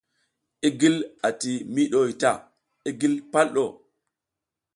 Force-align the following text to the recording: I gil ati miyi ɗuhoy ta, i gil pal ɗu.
I 0.67 0.69
gil 0.79 0.95
ati 1.27 1.51
miyi 1.73 1.89
ɗuhoy 1.91 2.13
ta, 2.21 2.31
i 2.87 2.89
gil 2.99 3.15
pal 3.31 3.47
ɗu. 3.55 3.63